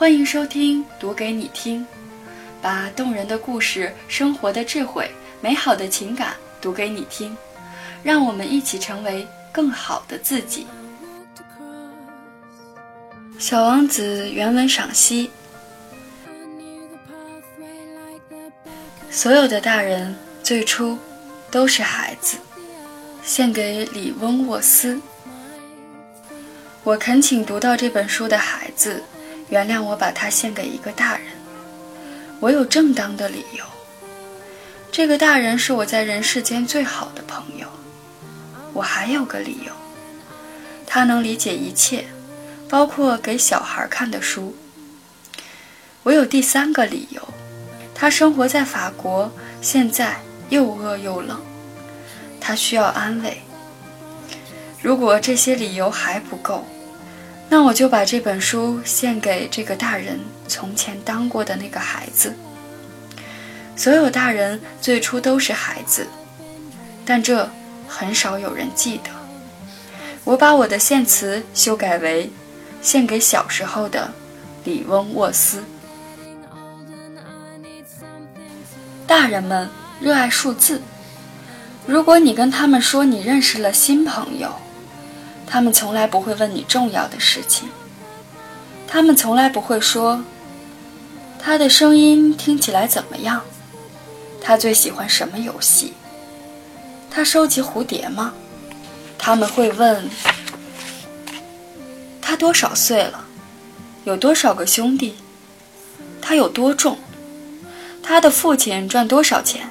[0.00, 1.82] 欢迎收听《读给你听》，
[2.62, 5.10] 把动人的故事、生活的智慧、
[5.42, 7.36] 美好的情感读给你听，
[8.02, 10.66] 让我们一起成为更好的自己。
[13.38, 15.30] 《小王子》原文赏析：
[19.10, 20.98] 所有的大人最初
[21.50, 22.38] 都是孩子。
[23.22, 24.98] 献给李翁沃斯。
[26.84, 29.02] 我恳请读到这本书的孩子。
[29.50, 31.26] 原谅我把它献给一个大人，
[32.38, 33.64] 我有正当的理由。
[34.92, 37.66] 这个大人是我在人世间最好的朋友。
[38.72, 39.72] 我还有个理由，
[40.86, 42.04] 他能理解一切，
[42.68, 44.54] 包括给小孩看的书。
[46.04, 47.20] 我有第三个理由，
[47.92, 50.16] 他生活在法国，现在
[50.48, 51.40] 又饿又冷，
[52.40, 53.42] 他需要安慰。
[54.80, 56.64] 如果这些理由还不够。
[57.52, 62.32] 那我就把这本书献给这个大人从前当过的那个孩子。
[63.74, 66.06] 所有大人最初都是孩子，
[67.04, 67.50] 但这
[67.88, 69.10] 很少有人记得。
[70.22, 72.30] 我把我的献词修改为
[72.80, 74.08] 献给小时候的
[74.62, 75.64] 李翁沃斯。
[79.08, 79.68] 大人们
[80.00, 80.80] 热爱数字，
[81.84, 84.54] 如果你跟他们说你认识了新朋友。
[85.50, 87.68] 他们从来不会问你重要的事情。
[88.86, 90.22] 他们从来不会说
[91.42, 93.42] ：“他的声音听起来怎么样？
[94.40, 95.92] 他最喜欢什么游戏？
[97.10, 98.32] 他收集蝴蝶吗？”
[99.18, 100.08] 他们会问
[102.22, 103.24] ：“他多少岁了？
[104.04, 105.16] 有多少个兄弟？
[106.22, 106.96] 他有多重？
[108.04, 109.68] 他的父亲赚多少钱？”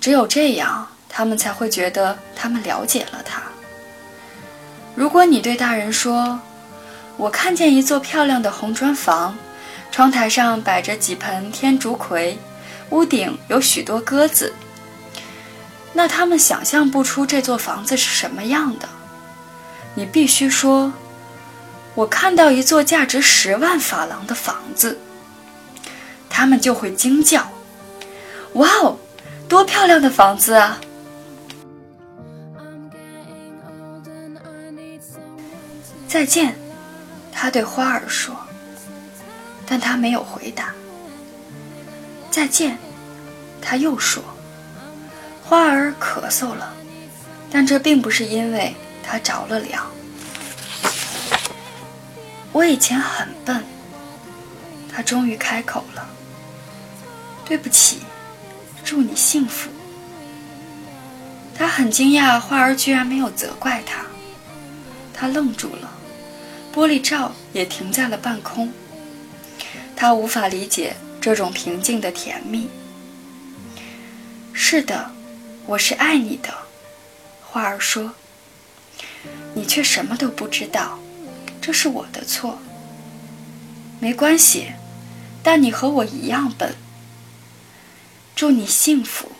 [0.00, 3.40] 只有这样，他们才会觉得他们了解了他。
[4.94, 6.38] 如果你对大人说
[7.16, 9.36] ：“我看见一座漂亮的红砖房，
[9.90, 12.38] 窗台上摆着几盆天竺葵，
[12.90, 14.52] 屋顶有许多鸽子。”
[15.94, 18.88] 那他们想象不出这座房子是什么样的。
[19.94, 20.92] 你必须说
[21.94, 24.98] ：“我看到一座价值十万法郎的房子。”
[26.28, 27.46] 他们就会惊叫
[28.54, 28.96] ：“哇哦，
[29.48, 30.80] 多漂亮的房子啊！”
[36.12, 36.54] 再见，
[37.32, 38.36] 他对花儿说。
[39.64, 40.74] 但他没有回答。
[42.30, 42.76] 再见，
[43.62, 44.22] 他又说。
[45.42, 46.70] 花儿咳嗽了，
[47.50, 49.90] 但这并不是因为他着了凉。
[52.52, 53.64] 我以前很笨。
[54.94, 56.06] 他终于开口了。
[57.46, 58.00] 对不起，
[58.84, 59.70] 祝你幸福。
[61.56, 64.04] 他很惊讶，花儿居然没有责怪他。
[65.14, 65.90] 他愣住了。
[66.74, 68.72] 玻璃罩也停在了半空。
[69.94, 72.68] 他无法理解这种平静的甜蜜。
[74.52, 75.12] 是的，
[75.66, 76.52] 我是爱你的，
[77.44, 78.14] 花儿说。
[79.54, 80.98] 你却什么都不知道，
[81.60, 82.58] 这是我的错。
[84.00, 84.72] 没关系，
[85.42, 86.74] 但你和我一样笨。
[88.34, 89.30] 祝你幸福。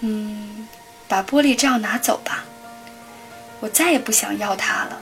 [0.00, 0.66] 嗯，
[1.06, 2.44] 把玻璃罩拿走吧。
[3.60, 5.00] 我再也不想要它了。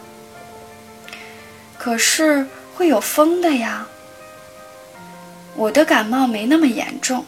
[1.80, 3.86] 可是会有风的呀。
[5.56, 7.24] 我的感冒没那么严重，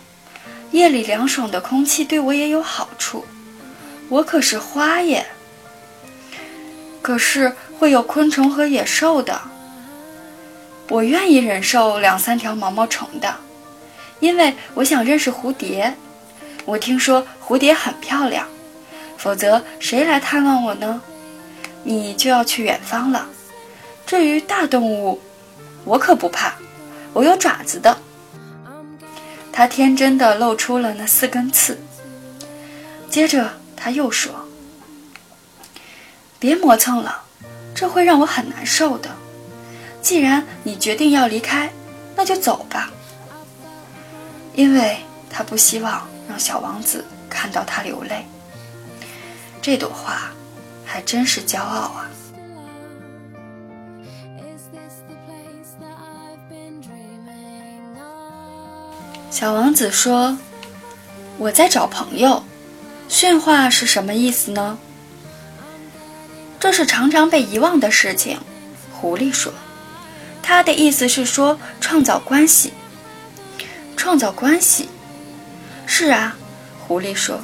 [0.72, 3.24] 夜里凉爽的空气对我也有好处。
[4.10, 5.26] 我可是花耶。
[7.00, 9.40] 可是会有昆虫和野兽的。
[10.90, 13.34] 我愿意忍受两三条毛毛虫的，
[14.20, 15.94] 因为我想认识蝴蝶。
[16.66, 18.46] 我听说蝴蝶很漂亮，
[19.16, 21.00] 否则谁来探望我呢？
[21.82, 23.26] 你就要去远方了。
[24.12, 25.18] 至于大动物，
[25.86, 26.52] 我可不怕，
[27.14, 27.96] 我有爪子的。
[29.50, 31.80] 他天真的露出了那四根刺。
[33.08, 34.30] 接着他又说
[36.38, 37.22] ：“别磨蹭了，
[37.74, 39.08] 这会让我很难受的。
[40.02, 41.72] 既然你决定要离开，
[42.14, 42.90] 那就走吧。”
[44.52, 44.98] 因为
[45.30, 48.26] 他不希望让小王子看到他流泪。
[49.62, 50.30] 这朵花
[50.84, 52.10] 还真是骄傲啊。
[59.42, 60.38] 小王子说
[61.36, 62.44] ：“我在找朋友。
[63.08, 64.78] 驯化是什么意思呢？
[66.60, 68.38] 这是常常被遗忘的事情。”
[68.94, 69.52] 狐狸说
[70.44, 72.72] ：“他的意思是说创造关系。
[73.96, 74.88] 创造关系。
[75.86, 76.36] 是啊。”
[76.86, 77.40] 狐狸说：“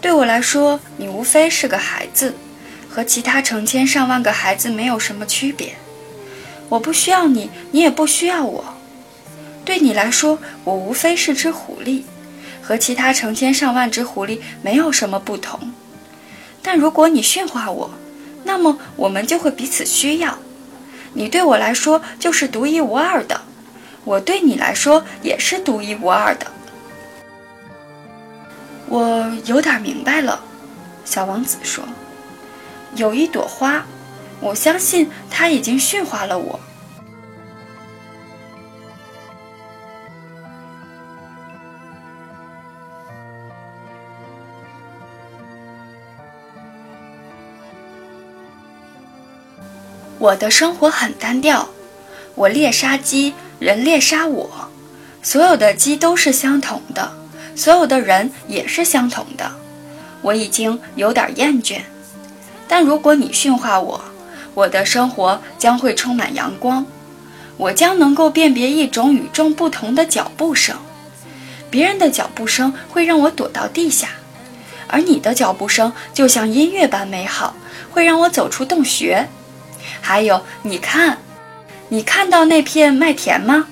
[0.00, 2.36] 对我来说，你无非是个孩子，
[2.88, 5.74] 和其他成千上万个孩子没有什么区别。
[6.68, 8.69] 我不需要你，你也不需要我。
[9.70, 12.02] 对你来说，我无非是只狐狸，
[12.60, 15.72] 和其他成千上万只狐狸没有什么不同。
[16.60, 17.88] 但如果你驯化我，
[18.42, 20.36] 那么我们就会彼此需要。
[21.12, 23.40] 你对我来说就是独一无二的，
[24.02, 26.48] 我对你来说也是独一无二的。
[28.88, 30.42] 我有点明白了，
[31.04, 31.84] 小王子说
[32.96, 33.86] ：“有一朵花。”
[34.42, 36.58] 我相信他已经驯化了我。
[50.20, 51.66] 我的生活很单调，
[52.34, 54.68] 我猎杀鸡，人猎杀我，
[55.22, 57.10] 所有的鸡都是相同的，
[57.56, 59.50] 所有的人也是相同的。
[60.20, 61.80] 我已经有点厌倦，
[62.68, 64.04] 但如果你驯化我，
[64.52, 66.84] 我的生活将会充满阳光，
[67.56, 70.76] 我将能够辨别一种与众不同的脚步声。
[71.70, 74.08] 别人的脚步声会让我躲到地下，
[74.86, 77.54] 而你的脚步声就像音乐般美好，
[77.90, 79.26] 会让我走出洞穴。
[80.00, 81.18] 还有，你看，
[81.88, 83.66] 你看到那片麦田吗？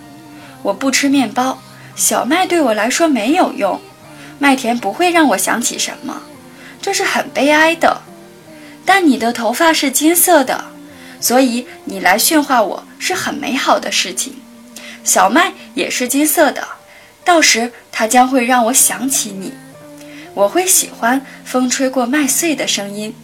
[0.63, 1.63] 我不吃面包，
[1.95, 3.81] 小麦对我来说没有用，
[4.39, 6.23] 麦田不会让我想起什么，
[6.81, 8.03] 这是很悲哀的。
[8.85, 10.65] 但你的头发是金色的，
[11.21, 14.35] 所以你来驯化我是很美好的事情。
[15.05, 16.67] 小麦也是金色的，
[17.25, 19.53] 到时它将会让我想起你。
[20.35, 23.15] 我会喜欢风吹过麦穗的声音。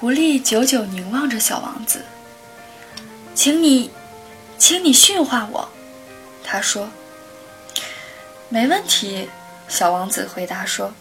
[0.00, 2.04] 狐狸久久凝望着小王子，
[3.34, 3.90] 请你。
[4.56, 5.68] 请你驯化我，
[6.44, 6.88] 他说。
[8.48, 9.28] 没问题，
[9.68, 10.92] 小王子回答说。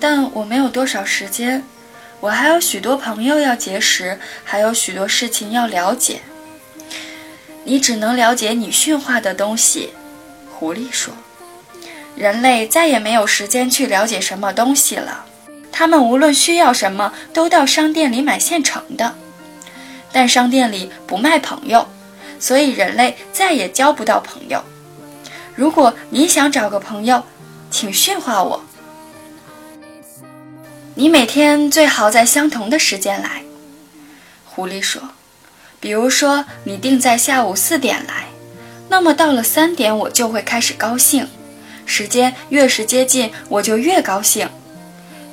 [0.00, 1.62] 但我没有多少时间，
[2.20, 6.22] 我还有许多朋友要结识，还有许多事情要了解。
[7.64, 9.92] 你只能了解你驯化的东西，
[10.50, 11.12] 狐狸说。
[12.14, 15.26] 人类再也没有时间去了解什么东西了，
[15.78, 19.14] 他们无论需要什么，都到商店里买现成的，
[20.10, 21.86] 但商店里不卖朋友。
[22.40, 24.64] 所以人类再也交不到朋友。
[25.54, 27.22] 如果你想找个朋友，
[27.70, 28.64] 请驯化我。
[30.94, 33.42] 你每天最好在相同的时间来。
[34.46, 35.02] 狐狸说
[35.78, 38.28] ：“比如说，你定在下午四点来，
[38.88, 41.28] 那么到了三点我就会开始高兴。
[41.84, 44.48] 时间越是接近，我就越高兴。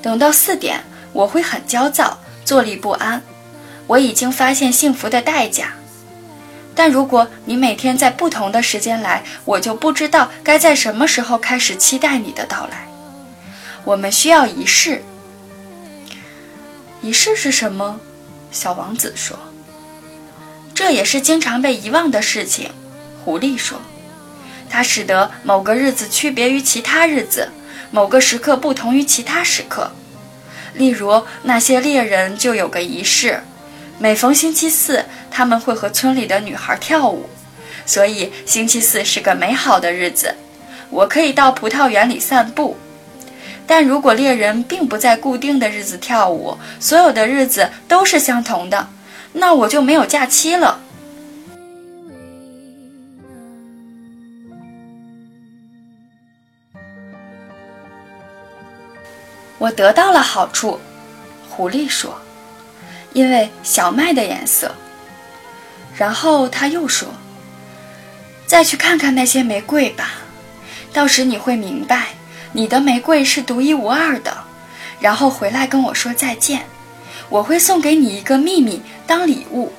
[0.03, 0.83] 等到四点，
[1.13, 3.23] 我会很焦躁，坐立不安。
[3.87, 5.73] 我已经发现幸福的代价。”
[6.75, 12.87] 但如果你每天在不同的时间来，我就不知道该在什么时候开始期待你的到来。
[13.83, 15.03] 我们需要仪式。
[17.01, 17.99] 仪式是什么？
[18.51, 19.37] 小王子说。
[20.73, 22.71] 这也是经常被遗忘的事情。
[23.23, 23.79] 狐狸说。
[24.67, 27.51] 它使得某个日子区别于其他日子，
[27.93, 29.91] 某个时刻不同于其他时刻。
[30.73, 33.43] 例如，那些猎人就有个仪式。
[33.99, 37.29] 每逢星期四，他们会和村里的女孩跳舞，
[37.85, 40.33] 所以星期四是个美好的日子。
[40.89, 42.75] 我可以到葡萄园里散步，
[43.67, 48.87] 但如果猎人并不在固定的日子跳舞，所有的日子都是相同的，
[49.33, 50.79] 那我就没有假期了。
[59.63, 60.77] 我得到了好处，
[61.49, 62.19] 狐狸说。
[63.13, 64.75] 因为小麦的颜色。
[65.95, 67.07] 然后他又说
[68.45, 70.15] ：“再去看看那些玫瑰吧，
[70.91, 72.07] 到时你会明白，
[72.51, 74.35] 你的玫瑰是独一无二的。
[74.99, 76.65] 然后回来跟我说再见，
[77.29, 79.71] 我会送给你一个秘密当礼物。”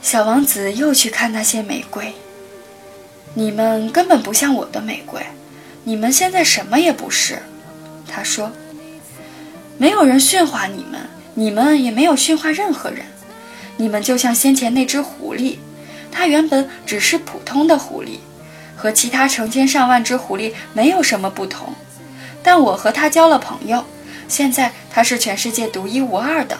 [0.00, 2.14] 小王子又去看那些玫瑰。
[3.34, 5.20] 你们根本不像我的玫瑰，
[5.84, 7.42] 你们现在什么也不是。
[8.06, 8.50] 他说
[9.78, 11.00] ：“没有人驯化你们。”
[11.34, 13.06] 你们也没有驯化任何人，
[13.78, 15.56] 你们就像先前那只狐狸，
[16.10, 18.18] 它原本只是普通的狐狸，
[18.76, 21.72] 和其他成千上万只狐狸没有什么不同。
[22.42, 23.82] 但我和它交了朋友，
[24.28, 26.58] 现在它是全世界独一无二的。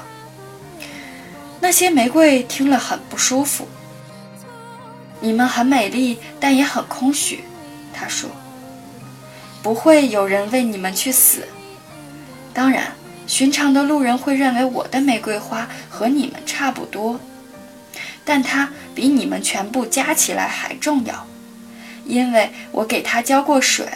[1.60, 3.68] 那些玫瑰听了很不舒服。
[5.20, 7.44] 你们很美丽，但也很空虚，
[7.92, 8.30] 他说。
[9.62, 11.46] 不会有人为你们去死，
[12.52, 12.92] 当然。
[13.24, 17.18] 寻常的路人会认为我的玫瑰花和你们差不多，
[18.24, 21.26] 但它比你们全部加起来还重要，
[22.04, 23.86] 因为我给它浇过水，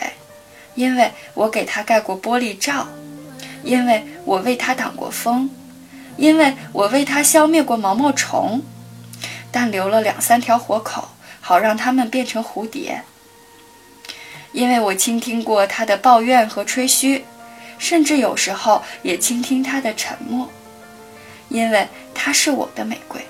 [0.76, 2.86] 因为我给它盖过玻璃罩，
[3.64, 5.50] 因为我为它挡过风，
[6.16, 8.62] 因为我为它消灭过毛毛虫，
[9.50, 11.08] 但留了两三条活口，
[11.40, 13.02] 好让它们变成蝴蝶。
[14.56, 17.22] 因为我倾听过他的抱怨和吹嘘，
[17.76, 20.48] 甚至有时候也倾听他的沉默，
[21.50, 23.20] 因为他是我的玫瑰。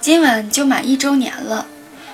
[0.00, 1.66] 今晚就满一周年了，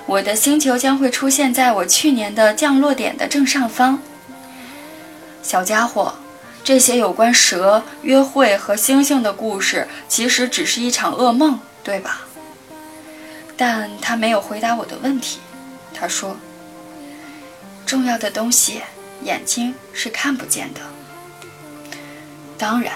[0.06, 4.00] 我的星球将会出现在我去年的降落点的正上方。
[5.40, 6.16] 小家伙，
[6.64, 12.22] 这些有关蛇、约会和星星的故事，其实只是一场噩梦，对吧？
[13.56, 15.38] 但他没有回答我的问题。
[15.92, 16.36] 他说
[17.86, 18.80] ：“重要的东西，
[19.22, 20.80] 眼睛是看不见的。
[22.58, 22.94] 当然，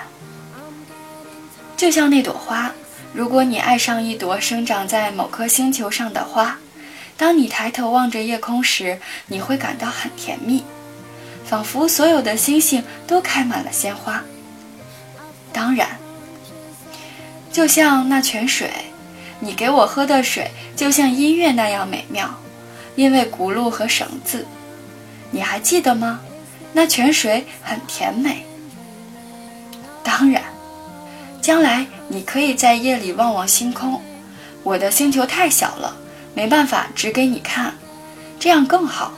[1.76, 2.72] 就像那朵花。”
[3.14, 6.58] 如果你爱上一朵生长在某颗星球上的花，
[7.16, 10.62] 当你抬头望着夜空时，你会感到很甜蜜，
[11.44, 14.22] 仿佛所有的星星都开满了鲜花。
[15.52, 15.88] 当然，
[17.58, 18.70] 就像那泉水，
[19.40, 22.32] 你给我喝的水就像音乐那样美妙，
[22.94, 24.46] 因为轱辘和绳子。
[25.32, 26.20] 你还记得吗？
[26.72, 28.46] 那泉水很甜美。
[30.04, 30.40] 当然。
[31.42, 34.00] 将来你可以在夜里望望星空，
[34.62, 35.96] 我的星球太小了，
[36.34, 37.74] 没办法指给你看，
[38.38, 39.12] 这样更好。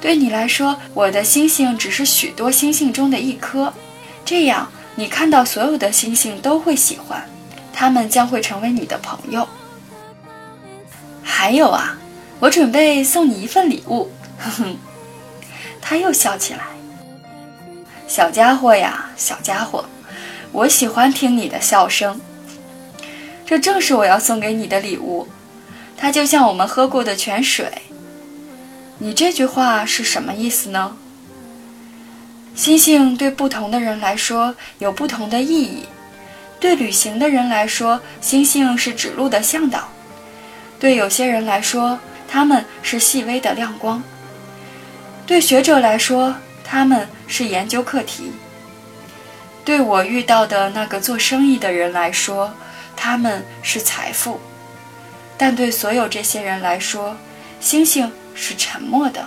[0.00, 3.72] 对你来说，我的星星只是许多星星中的一颗，
[4.24, 7.28] 这样你看到所有的星星都会喜欢，
[7.80, 9.48] 他们将会成为你的朋友。
[11.22, 11.96] 还有啊，
[12.38, 14.76] 我准备送你一份礼物，哼哼，
[15.80, 16.60] 他又笑起来。
[18.06, 19.86] 小家伙呀，小家伙。
[20.52, 22.20] 我喜欢听你的笑声，
[23.46, 25.26] 这正是我要送给你的礼物。
[25.96, 27.72] 它就像我们喝过的泉水。
[28.98, 30.98] 你这句话是什么意思呢？
[32.54, 35.86] 星星对不同的人来说有不同的意义。
[36.60, 39.80] 对旅行的人来说，星星是指路的向导；
[40.78, 41.98] 对有些人来说，
[42.28, 44.02] 他们是细微的亮光；
[45.26, 48.30] 对学者来说，他们是研究课题。
[49.64, 52.52] 对我遇到的那个做生意的人来说，
[52.94, 54.38] 他们是财富；
[55.38, 57.16] 但对所有这些人来说，
[57.58, 59.26] 星星是沉默的。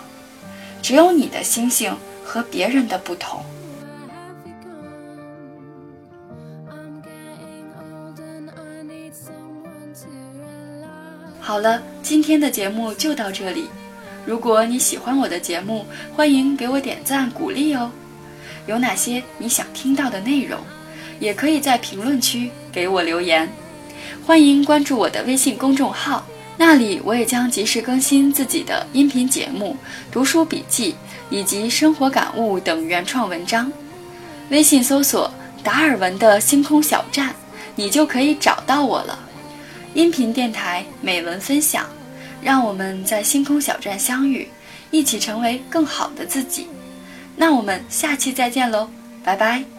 [0.83, 3.43] 只有你的星星和别人的不同。
[11.45, 13.65] 好了，今天的节目就到这里。
[14.25, 15.85] 如果你喜欢我的节目，
[16.15, 17.91] 欢迎给我点赞鼓励哦。
[18.65, 20.57] 有哪些你想听到的内容，
[21.19, 23.51] 也可以在评论区给我留言。
[24.25, 29.75] 欢迎关注我的微信公众号，那里我也将及时更新自己的音频节目、
[30.09, 30.95] 读书笔记
[31.29, 33.69] 以及生活感悟等原创文章。
[34.49, 35.29] 微信搜索
[35.61, 37.35] “达尔文的星空小站”，
[37.75, 39.19] 你就可以找到我了。
[39.93, 41.85] 音频电台美文分享，
[42.41, 44.47] 让我们在星空小站相遇，
[44.91, 46.67] 一起成为更好的自己。
[47.35, 48.89] 那我们下期再见喽，
[49.23, 49.72] 拜拜。